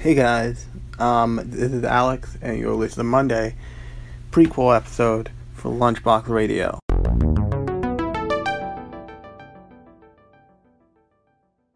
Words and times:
Hey 0.00 0.14
guys, 0.14 0.64
um, 1.00 1.40
this 1.44 1.72
is 1.72 1.82
Alex, 1.82 2.38
and 2.40 2.56
you're 2.56 2.72
listening 2.72 3.06
to 3.06 3.10
Monday 3.10 3.56
prequel 4.30 4.76
episode 4.76 5.28
for 5.54 5.72
Lunchbox 5.72 6.28
Radio. 6.28 6.78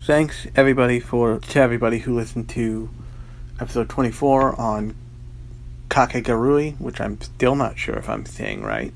Thanks 0.00 0.46
everybody 0.56 0.98
for 0.98 1.40
to 1.40 1.60
everybody 1.60 1.98
who 1.98 2.16
listened 2.16 2.48
to 2.48 2.88
episode 3.60 3.90
24 3.90 4.58
on 4.58 4.94
Kakegarui, 5.90 6.80
which 6.80 7.02
I'm 7.02 7.20
still 7.20 7.54
not 7.54 7.78
sure 7.78 7.96
if 7.96 8.08
I'm 8.08 8.24
saying 8.24 8.62
right. 8.62 8.94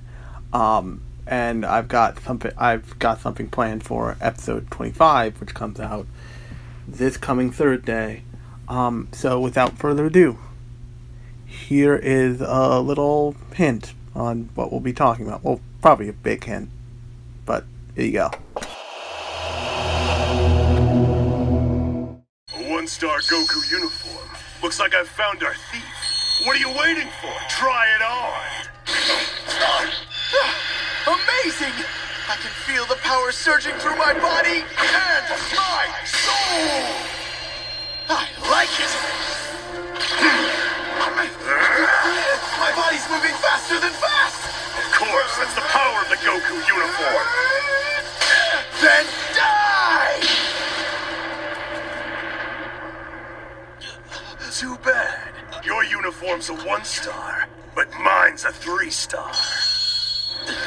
Um, 0.50 1.02
and 1.26 1.66
I've 1.66 1.88
got 1.88 2.18
something 2.20 2.52
I've 2.56 2.98
got 2.98 3.20
something 3.20 3.50
planned 3.50 3.84
for 3.84 4.16
episode 4.18 4.70
25, 4.70 5.42
which 5.42 5.52
comes 5.52 5.78
out 5.78 6.06
this 6.88 7.18
coming 7.18 7.50
Thursday. 7.52 8.22
Um, 8.70 9.08
so 9.10 9.40
without 9.40 9.76
further 9.78 10.06
ado, 10.06 10.38
here 11.44 11.96
is 11.96 12.40
a 12.40 12.78
little 12.80 13.34
hint 13.52 13.94
on 14.14 14.48
what 14.54 14.70
we'll 14.70 14.80
be 14.80 14.92
talking 14.92 15.26
about. 15.26 15.42
Well, 15.42 15.60
probably 15.82 16.08
a 16.08 16.12
big 16.12 16.44
hint, 16.44 16.70
but 17.44 17.64
here 17.96 18.04
you 18.04 18.12
go. 18.12 18.30
A 22.54 22.70
one-star 22.70 23.18
Goku 23.18 23.70
uniform. 23.72 24.28
Looks 24.62 24.78
like 24.78 24.94
I've 24.94 25.08
found 25.08 25.42
our 25.42 25.54
thief. 25.72 25.82
What 26.46 26.54
are 26.56 26.60
you 26.60 26.68
waiting 26.68 27.08
for? 27.20 27.32
Try 27.48 27.88
it 27.96 28.02
on. 28.02 28.70
Amazing! 31.08 31.74
I 32.28 32.36
can 32.36 32.52
feel 32.62 32.86
the 32.86 33.00
power 33.02 33.32
surging 33.32 33.74
through 33.82 33.96
my 33.96 34.12
body 34.14 34.62
and 34.62 35.26
my 35.56 35.89
that's 45.40 45.54
the 45.54 45.62
power 45.62 46.02
of 46.02 46.08
the 46.10 46.16
Goku 46.16 46.54
uniform. 46.68 47.26
Then 48.82 49.06
die! 49.34 50.20
Too 54.52 54.76
bad. 54.84 55.32
Your 55.64 55.82
uniform's 55.84 56.50
a 56.50 56.54
one-star, 56.54 57.48
but 57.74 57.88
mine's 58.04 58.44
a 58.44 58.52
three-star. 58.52 59.32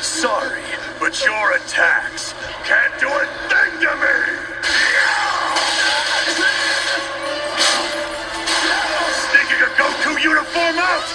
Sorry, 0.01 0.63
but 0.99 1.23
your 1.23 1.55
attacks 1.55 2.33
can't 2.65 2.99
do 2.99 3.07
a 3.07 3.25
thing 3.49 3.79
to 3.85 3.93
me! 4.01 4.17
Sneaking 9.21 9.61
a 9.61 9.69
Goku 9.77 10.23
uniform 10.23 10.77
out! 10.79 11.05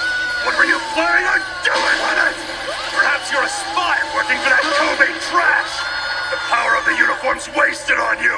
What 0.47 0.57
were 0.57 0.65
you 0.65 0.79
planning 0.95 1.27
on 1.27 1.41
doing 1.65 1.99
with 2.07 2.19
it? 2.23 2.28
You're 3.39 3.47
a 3.47 3.51
spy 3.51 4.03
working 4.17 4.35
for 4.43 4.51
that 4.51 4.67
Kobe 4.67 5.15
trash! 5.31 5.71
The 6.35 6.39
power 6.51 6.75
of 6.75 6.83
the 6.91 6.97
uniform's 6.99 7.47
wasted 7.55 7.95
on 7.95 8.19
you! 8.19 8.35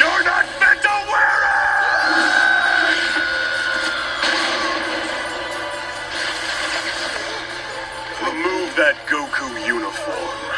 You're 0.00 0.24
not 0.24 0.48
meant 0.56 0.80
to 0.80 0.88
wear 1.04 1.36
it! 1.44 1.68
Remove 8.24 8.72
that 8.80 8.96
Goku 9.04 9.52
uniform. 9.66 10.57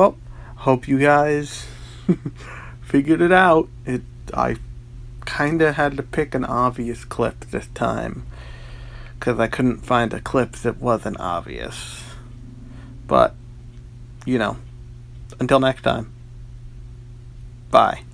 Well, 0.00 0.16
hope 0.56 0.88
you 0.88 0.98
guys 0.98 1.66
figured 2.80 3.20
it 3.20 3.32
out. 3.32 3.68
It 3.84 4.00
I 4.32 4.56
kind 5.26 5.60
of 5.60 5.74
had 5.74 5.98
to 5.98 6.02
pick 6.02 6.34
an 6.34 6.42
obvious 6.42 7.04
clip 7.04 7.40
this 7.50 7.66
time 7.74 8.24
because 9.18 9.38
I 9.38 9.46
couldn't 9.46 9.84
find 9.84 10.14
a 10.14 10.20
clip 10.22 10.52
that 10.52 10.78
wasn't 10.78 11.20
obvious. 11.20 12.02
But 13.06 13.34
you 14.24 14.38
know, 14.38 14.56
until 15.38 15.60
next 15.60 15.82
time. 15.82 16.10
Bye. 17.70 18.04